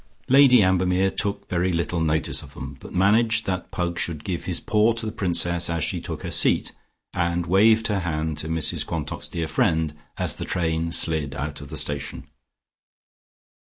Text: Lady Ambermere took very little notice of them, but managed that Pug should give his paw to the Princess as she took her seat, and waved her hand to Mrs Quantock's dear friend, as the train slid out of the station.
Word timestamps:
Lady 0.29 0.63
Ambermere 0.63 1.11
took 1.11 1.47
very 1.47 1.71
little 1.71 1.99
notice 2.01 2.41
of 2.41 2.55
them, 2.55 2.75
but 2.79 2.91
managed 2.91 3.45
that 3.45 3.69
Pug 3.69 3.99
should 3.99 4.23
give 4.23 4.45
his 4.45 4.59
paw 4.59 4.93
to 4.93 5.05
the 5.05 5.11
Princess 5.11 5.69
as 5.69 5.83
she 5.83 6.01
took 6.01 6.23
her 6.23 6.31
seat, 6.31 6.71
and 7.13 7.45
waved 7.45 7.85
her 7.85 7.99
hand 7.99 8.39
to 8.39 8.49
Mrs 8.49 8.83
Quantock's 8.83 9.27
dear 9.27 9.47
friend, 9.47 9.93
as 10.17 10.37
the 10.37 10.43
train 10.43 10.91
slid 10.91 11.35
out 11.35 11.61
of 11.61 11.69
the 11.69 11.77
station. 11.77 12.25